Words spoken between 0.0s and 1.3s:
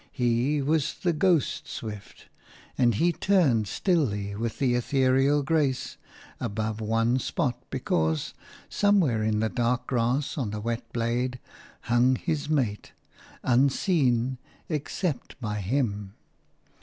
He was the